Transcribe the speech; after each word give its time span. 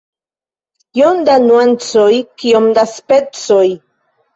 Kiom 0.93 1.21
da 1.29 1.37
nuancoj, 1.45 2.11
kiom 2.41 2.69
da 2.81 2.91
specoj! 2.99 3.67